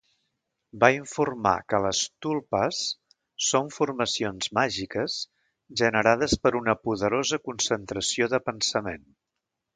Va 0.83 0.87
informar 0.93 1.51
que 1.73 1.81
les 1.85 1.99
"tulpas" 2.25 2.79
són 3.49 3.69
formacions 3.75 4.49
màgiques 4.59 5.19
generades 5.83 6.35
per 6.47 6.55
una 6.63 6.77
poderosa 6.89 7.41
concentració 7.51 8.33
de 8.35 8.43
pensament. 8.51 9.07